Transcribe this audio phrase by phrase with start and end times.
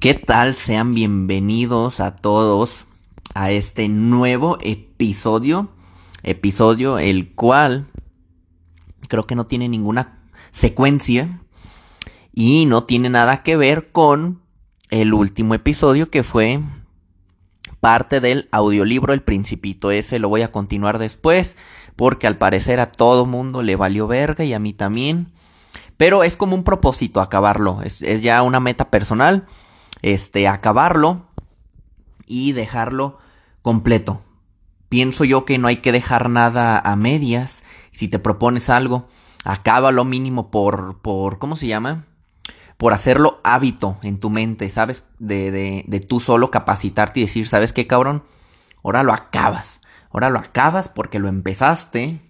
[0.00, 0.54] ¿Qué tal?
[0.54, 2.86] Sean bienvenidos a todos
[3.34, 5.68] a este nuevo episodio.
[6.22, 7.86] Episodio el cual
[9.08, 11.42] creo que no tiene ninguna secuencia
[12.32, 14.40] y no tiene nada que ver con
[14.88, 16.60] el último episodio que fue
[17.80, 19.90] parte del audiolibro El Principito.
[19.90, 21.56] Ese lo voy a continuar después
[21.96, 25.30] porque al parecer a todo mundo le valió verga y a mí también.
[25.98, 29.46] Pero es como un propósito acabarlo, es, es ya una meta personal
[30.02, 31.26] este, acabarlo
[32.26, 33.18] y dejarlo
[33.62, 34.22] completo.
[34.88, 37.62] Pienso yo que no hay que dejar nada a medias.
[37.92, 39.08] Si te propones algo,
[39.44, 42.06] acábalo mínimo por, por, ¿cómo se llama?
[42.76, 45.04] Por hacerlo hábito en tu mente, ¿sabes?
[45.18, 48.24] De, de, de tú solo capacitarte y decir, ¿sabes qué, cabrón?
[48.82, 49.80] Ahora lo acabas.
[50.10, 52.20] Ahora lo acabas porque lo empezaste.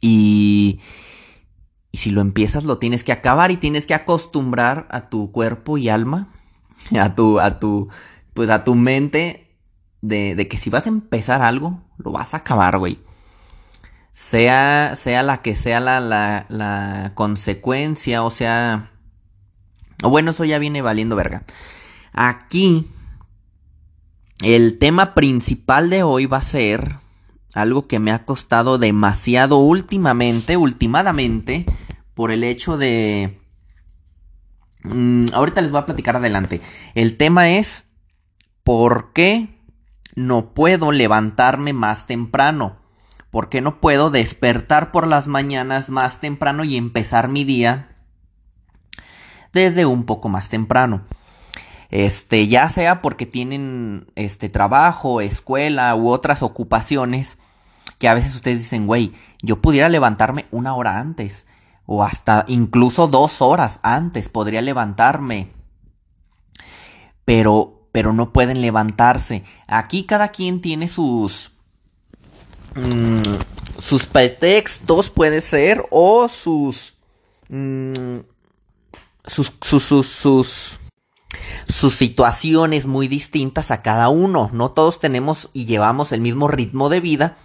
[0.00, 0.80] Y,
[1.90, 5.78] y si lo empiezas, lo tienes que acabar y tienes que acostumbrar a tu cuerpo
[5.78, 6.28] y alma
[6.98, 7.88] a tu, a tu,
[8.34, 9.56] pues a tu mente
[10.02, 12.98] de, de que si vas a empezar algo, lo vas a acabar, güey.
[14.12, 18.90] Sea, sea la que sea la, la, la consecuencia, o sea...
[20.02, 21.44] O bueno, eso ya viene valiendo verga.
[22.12, 22.90] Aquí,
[24.42, 26.96] el tema principal de hoy va a ser
[27.54, 31.64] algo que me ha costado demasiado últimamente, ultimadamente,
[32.14, 33.38] por el hecho de
[34.92, 36.60] Mm, ahorita les voy a platicar adelante.
[36.94, 37.84] El tema es
[38.62, 39.60] ¿por qué
[40.14, 42.76] no puedo levantarme más temprano?
[43.30, 47.96] ¿Por qué no puedo despertar por las mañanas más temprano y empezar mi día
[49.52, 51.04] desde un poco más temprano?
[51.90, 57.38] Este, ya sea porque tienen este trabajo, escuela u otras ocupaciones
[57.98, 61.46] que a veces ustedes dicen, güey, yo pudiera levantarme una hora antes
[61.86, 65.50] o hasta incluso dos horas antes podría levantarme.
[67.24, 69.44] Pero, pero no pueden levantarse.
[69.66, 71.52] Aquí cada quien tiene sus...
[72.74, 73.22] Mm,
[73.78, 76.28] sus pretextos puede ser o mm,
[79.24, 80.78] sus, sus, sus, sus,
[81.68, 84.50] sus situaciones muy distintas a cada uno.
[84.52, 87.36] No todos tenemos y llevamos el mismo ritmo de vida.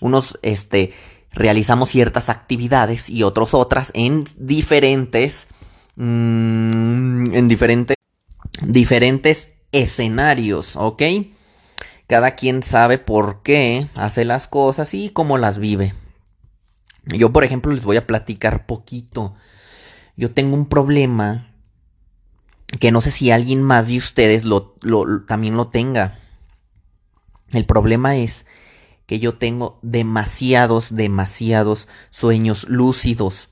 [0.00, 0.94] Unos, este,
[1.32, 5.46] realizamos ciertas actividades y otros otras en diferentes
[5.96, 7.96] mm, en diferentes
[8.62, 11.02] diferentes escenarios, ¿ok?
[12.06, 15.94] Cada quien sabe por qué hace las cosas y cómo las vive.
[17.06, 19.34] Yo, por ejemplo, les voy a platicar poquito.
[20.16, 21.54] Yo tengo un problema
[22.78, 24.76] que no sé si alguien más de ustedes lo,
[25.26, 26.18] también lo tenga.
[27.52, 28.44] El problema es
[29.10, 33.48] que yo tengo demasiados, demasiados sueños lúcidos.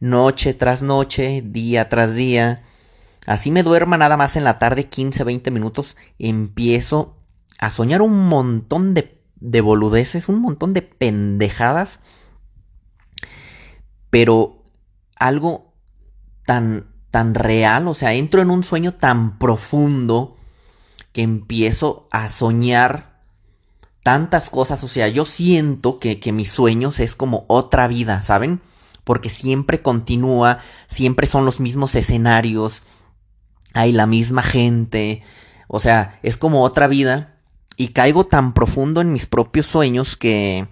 [0.00, 2.64] Noche tras noche, día tras día.
[3.24, 5.96] Así me duerma nada más en la tarde 15, 20 minutos.
[6.18, 7.16] Empiezo
[7.60, 12.00] a soñar un montón de, de boludeces, un montón de pendejadas.
[14.10, 14.64] Pero
[15.14, 15.74] algo
[16.44, 20.36] tan, tan real, o sea, entro en un sueño tan profundo
[21.12, 23.07] que empiezo a soñar
[24.08, 28.62] tantas cosas, o sea, yo siento que, que mis sueños es como otra vida, ¿saben?
[29.04, 32.80] Porque siempre continúa, siempre son los mismos escenarios,
[33.74, 35.22] hay la misma gente,
[35.66, 37.36] o sea, es como otra vida
[37.76, 40.66] y caigo tan profundo en mis propios sueños que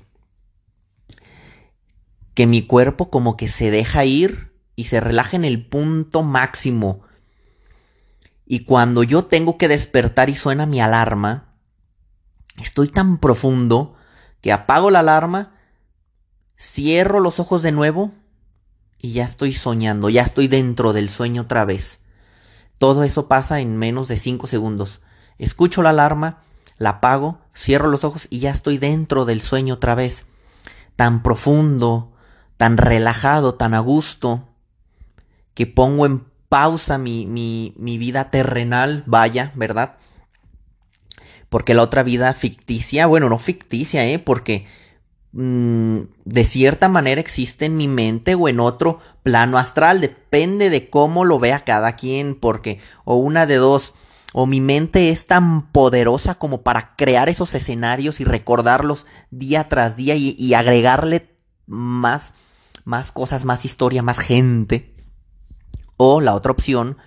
[2.33, 7.03] que mi cuerpo como que se deja ir y se relaja en el punto máximo.
[8.47, 11.46] Y cuando yo tengo que despertar y suena mi alarma,
[12.63, 13.95] Estoy tan profundo
[14.41, 15.55] que apago la alarma,
[16.59, 18.13] cierro los ojos de nuevo
[18.99, 22.01] y ya estoy soñando, ya estoy dentro del sueño otra vez.
[22.79, 25.01] Todo eso pasa en menos de 5 segundos.
[25.39, 26.43] Escucho la alarma,
[26.79, 30.25] la apago, cierro los ojos y ya estoy dentro del sueño otra vez.
[30.95, 32.13] Tan profundo,
[32.57, 34.49] tan relajado, tan a gusto,
[35.55, 39.97] que pongo en pausa mi, mi, mi vida terrenal, vaya, ¿verdad?
[41.49, 44.19] Porque la otra vida ficticia, bueno, no ficticia, ¿eh?
[44.19, 44.67] Porque
[45.33, 50.01] mm, de cierta manera existe en mi mente o en otro plano astral.
[50.01, 52.35] Depende de cómo lo vea cada quien.
[52.35, 53.95] Porque, o una de dos,
[54.33, 59.97] o mi mente es tan poderosa como para crear esos escenarios y recordarlos día tras
[59.97, 62.33] día y, y agregarle más,
[62.85, 64.95] más cosas, más historia, más gente.
[65.97, 66.99] O la otra opción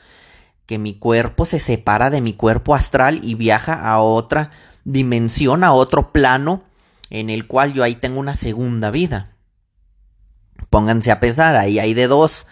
[0.69, 4.51] que mi cuerpo se separa de mi cuerpo astral y viaja a otra
[4.83, 6.62] dimensión, a otro plano,
[7.10, 9.31] en el cual yo ahí tengo una segunda vida.
[10.69, 12.45] Pónganse a pensar, ahí hay de dos.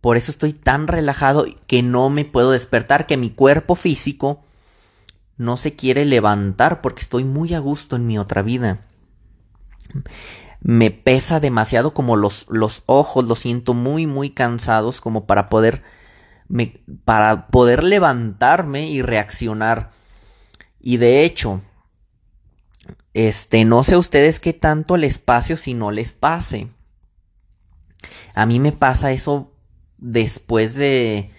[0.00, 4.42] Por eso estoy tan relajado que no me puedo despertar, que mi cuerpo físico
[5.36, 8.80] no se quiere levantar porque estoy muy a gusto en mi otra vida.
[10.60, 15.84] Me pesa demasiado como los, los ojos, los siento muy, muy cansados como para poder,
[17.04, 19.90] para poder levantarme y reaccionar.
[20.80, 21.62] Y de hecho,
[23.14, 26.68] este, no sé a ustedes qué tanto les pase si no les pase.
[28.34, 29.52] A mí me pasa eso
[29.98, 31.32] después de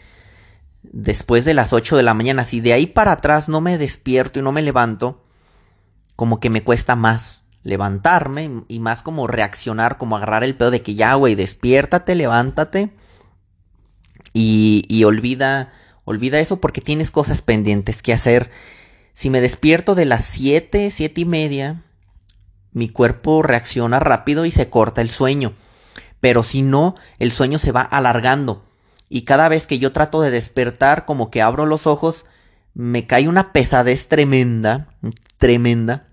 [0.81, 2.45] después de las 8 de la mañana.
[2.45, 5.23] Si de ahí para atrás no me despierto y no me levanto,
[6.15, 10.81] como que me cuesta más levantarme y más como reaccionar, como agarrar el pedo de
[10.81, 12.93] que ya, güey, despiértate, levántate
[14.33, 15.73] y, olvida,
[16.05, 18.49] olvida eso porque tienes cosas pendientes que hacer.
[19.13, 21.83] Si me despierto de las 7, 7 y media,
[22.71, 25.53] mi cuerpo reacciona rápido y se corta el sueño.
[26.19, 28.67] Pero si no, el sueño se va alargando
[29.09, 32.25] y cada vez que yo trato de despertar, como que abro los ojos,
[32.73, 34.95] me cae una pesadez tremenda,
[35.37, 36.07] tremenda.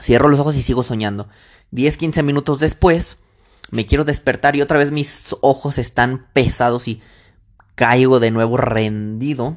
[0.00, 1.28] Cierro los ojos y sigo soñando.
[1.70, 3.16] 10, 15 minutos después,
[3.70, 7.00] me quiero despertar y otra vez mis ojos están pesados y
[7.80, 9.56] caigo de nuevo rendido.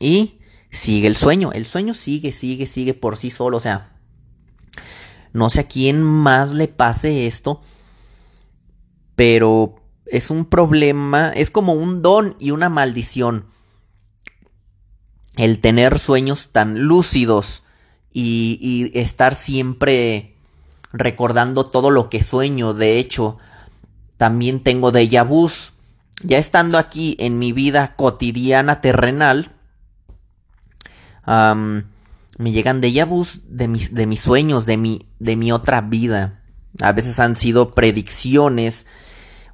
[0.00, 0.40] Y
[0.72, 1.52] sigue el sueño.
[1.52, 3.58] El sueño sigue, sigue, sigue por sí solo.
[3.58, 3.96] O sea,
[5.32, 7.60] no sé a quién más le pase esto.
[9.14, 9.76] Pero
[10.06, 13.46] es un problema, es como un don y una maldición.
[15.36, 17.62] El tener sueños tan lúcidos
[18.12, 20.34] y, estar siempre
[20.92, 22.74] recordando todo lo que sueño.
[22.74, 23.38] De hecho,
[24.16, 25.72] también tengo déjà vus.
[26.22, 29.52] Ya estando aquí en mi vida cotidiana terrenal,
[31.26, 36.42] me llegan déjà vus de mis, de mis sueños, de mi, de mi otra vida.
[36.80, 38.86] A veces han sido predicciones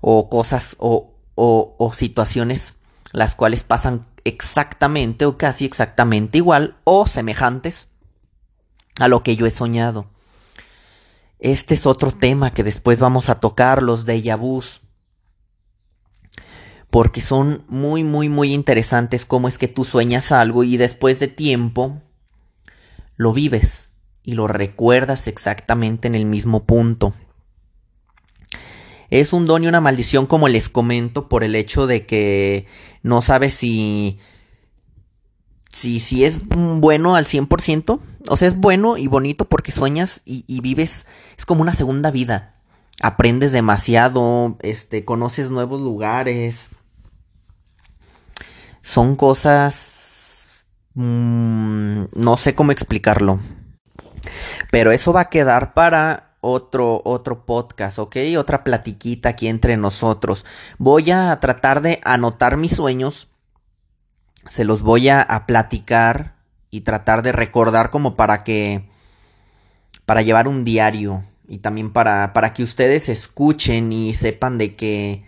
[0.01, 2.75] o cosas o, o, situaciones
[3.13, 7.89] las cuales pasan exactamente o casi exactamente igual o semejantes
[9.01, 10.11] a lo que yo he soñado.
[11.39, 14.83] Este es otro tema que después vamos a tocar, los déjà vus.
[16.91, 21.29] Porque son muy, muy, muy interesantes cómo es que tú sueñas algo y después de
[21.29, 22.01] tiempo
[23.17, 23.93] lo vives
[24.23, 27.15] y lo recuerdas exactamente en el mismo punto.
[29.09, 32.67] Es un don y una maldición como les comento por el hecho de que
[33.03, 34.19] no sabes si...
[35.71, 38.01] Si, si es bueno al 100%.
[38.29, 41.07] O sea, es bueno y bonito porque sueñas y, y vives...
[41.39, 42.56] Es como una segunda vida.
[43.03, 46.69] Aprendes demasiado, este, conoces nuevos lugares.
[48.83, 50.49] Son cosas...
[50.95, 53.41] Mmm, no sé cómo explicarlo.
[54.71, 58.17] Pero eso va a quedar para otro, otro podcast, ¿ok?
[58.39, 60.45] Otra platiquita aquí entre nosotros.
[60.79, 63.29] Voy a tratar de anotar mis sueños.
[64.49, 66.37] Se los voy a, platicar
[66.71, 68.89] y tratar de recordar como para que...
[70.05, 71.25] Para llevar un diario.
[71.49, 75.25] Y también para, para que ustedes escuchen y sepan de que...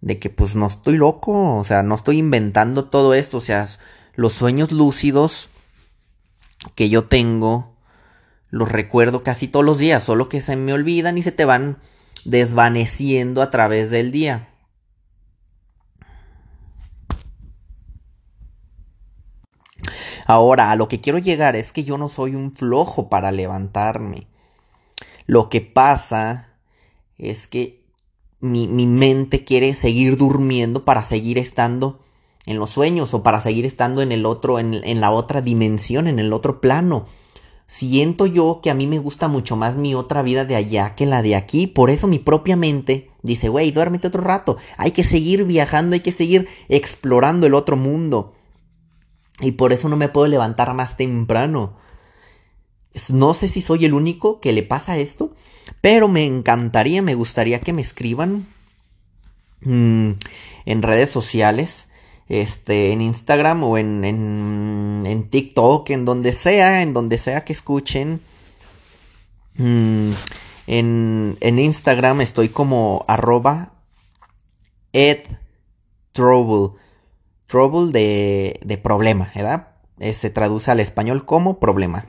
[0.00, 1.56] De que pues no estoy loco.
[1.56, 3.38] O sea, no estoy inventando todo esto.
[3.38, 3.68] O sea,
[4.16, 5.48] los sueños lúcidos
[6.74, 7.74] que yo tengo
[8.54, 11.78] los recuerdo casi todos los días, solo que se me olvidan y se te van
[12.24, 14.48] desvaneciendo a través del día.
[20.26, 24.28] Ahora, a lo que quiero llegar es que yo no soy un flojo para levantarme.
[25.26, 26.48] Lo que pasa
[27.18, 27.84] es que
[28.40, 32.00] mi, mente quiere seguir durmiendo para seguir estando
[32.46, 36.06] en los sueños o para seguir estando en el otro, en, en la otra dimensión,
[36.06, 37.06] en el otro plano
[37.66, 41.06] siento yo que a mí me gusta mucho más mi otra vida de allá que
[41.06, 41.66] la de aquí.
[41.66, 44.56] Por eso mi propia mente dice, güey, duérmete otro rato.
[44.76, 48.34] Hay que seguir viajando, hay que seguir explorando el otro mundo.
[49.40, 51.76] Y por eso no me puedo levantar más temprano.
[53.08, 55.34] No sé si soy el único que le pasa esto,
[55.80, 58.46] pero me encantaría, me gustaría que me escriban
[59.62, 60.10] mm,
[60.66, 61.88] en redes sociales
[62.28, 68.20] este, en Instagram o en, en, TikTok, en donde sea, en donde sea que escuchen.
[69.56, 70.10] Mm,
[70.66, 73.72] en, en, Instagram estoy como arroba
[74.92, 75.20] ed
[76.12, 76.78] trouble.
[77.46, 79.68] Trouble de, de problema, ¿verdad?
[80.00, 82.06] Eh, se traduce al español como problema.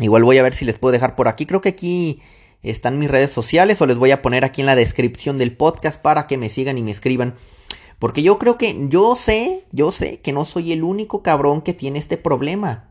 [0.00, 1.46] Igual voy a ver si les puedo dejar por aquí.
[1.46, 2.20] Creo que aquí
[2.62, 6.00] están mis redes sociales o les voy a poner aquí en la descripción del podcast
[6.00, 7.34] para que me sigan y me escriban
[7.98, 11.72] porque yo creo que, yo sé, yo sé que no soy el único cabrón que
[11.72, 12.90] tiene este problema.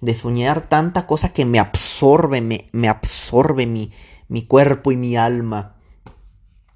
[0.00, 3.90] De soñar tanta cosa que me absorbe, me, me absorbe mi,
[4.28, 5.76] mi cuerpo y mi alma.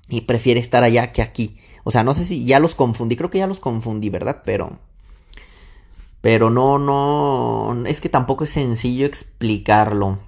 [0.09, 1.59] Y prefiere estar allá que aquí.
[1.85, 4.43] O sea, no sé si ya los confundí, creo que ya los confundí, ¿verdad?
[4.45, 4.79] Pero...
[6.23, 7.85] Pero no, no...
[7.85, 10.21] Es que tampoco es sencillo explicarlo.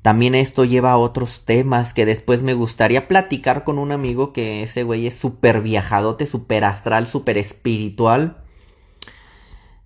[0.00, 4.62] También esto lleva a otros temas que después me gustaría platicar con un amigo que
[4.62, 8.42] ese güey es súper viajadote, súper astral, súper espiritual.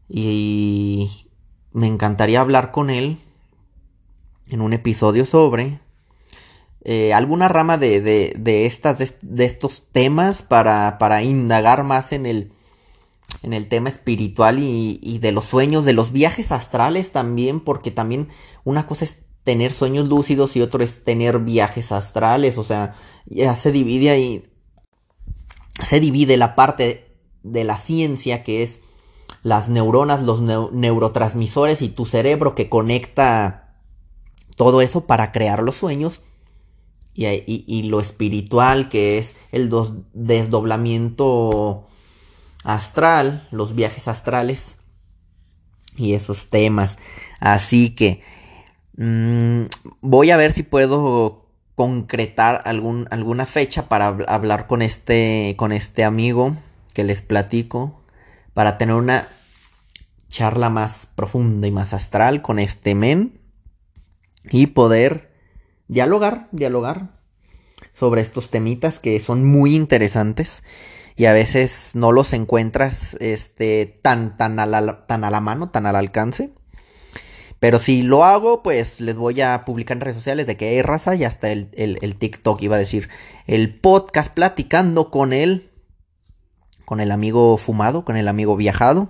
[0.08, 1.28] Y
[1.72, 3.18] me encantaría hablar con él
[4.48, 5.80] en un episodio sobre
[6.84, 12.52] eh, alguna rama de, de, estas, de, estos temas para, para, indagar más en el,
[13.42, 17.90] en el tema espiritual y, y, de los sueños, de los viajes astrales también, porque
[17.90, 18.28] también
[18.64, 23.54] una cosa es tener sueños lúcidos y otro es tener viajes astrales, o sea, ya
[23.54, 24.50] se divide ahí,
[25.82, 28.80] se divide la parte de la ciencia que es
[29.42, 33.76] las neuronas, los neurotransmisores y tu cerebro que conecta
[34.56, 36.20] todo eso para crear los sueños
[37.14, 39.72] y, lo espiritual que es el
[40.12, 41.86] desdoblamiento
[42.66, 44.76] astral, los viajes astrales
[45.96, 46.98] y esos temas.
[47.38, 48.22] Así que
[48.96, 49.62] mmm,
[50.00, 51.46] voy a ver si puedo
[51.76, 56.56] concretar algún, alguna fecha para hablar con este, con este amigo
[56.92, 58.02] que les platico,
[58.52, 59.28] para tener una
[60.28, 63.40] charla más profunda y más astral con este men
[64.50, 65.30] y poder
[65.86, 67.20] dialogar, dialogar
[67.92, 70.62] sobre estos temitas que son muy interesantes
[71.16, 75.70] y a veces no los encuentras este, tan, tan, a la, tan a la mano,
[75.70, 76.50] tan al alcance.
[77.58, 80.82] Pero si lo hago, pues les voy a publicar en redes sociales de que hay
[80.82, 83.08] raza y hasta el, el, TikTok iba a decir
[83.46, 85.70] el podcast platicando con él,
[86.84, 89.08] con el amigo fumado, con el amigo viajado.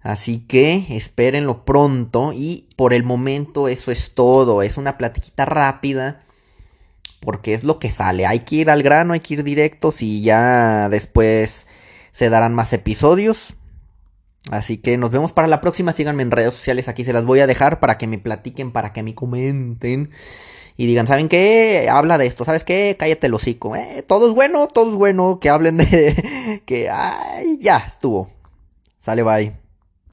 [0.00, 4.62] Así que espérenlo pronto y por el momento eso es todo.
[4.62, 6.25] Es una platiquita rápida
[7.26, 8.24] porque es lo que sale.
[8.24, 11.66] Hay que ir al grano, hay que ir directos y ya después
[12.12, 13.54] se darán más episodios.
[14.52, 15.92] Así que nos vemos para la próxima.
[15.92, 16.88] Síganme en redes sociales.
[16.88, 20.10] Aquí se las voy a dejar para que me platiquen, para que me comenten.
[20.76, 21.88] Y digan, ¿saben qué?
[21.90, 22.44] Habla de esto.
[22.44, 22.96] ¿Sabes qué?
[22.96, 23.74] Cállate el hocico.
[23.74, 24.04] ¿eh?
[24.06, 25.40] Todo es bueno, todo es bueno.
[25.40, 26.62] Que hablen de...
[26.64, 26.88] que...
[26.90, 28.30] Ay, ya, estuvo.
[29.00, 29.65] Sale, bye.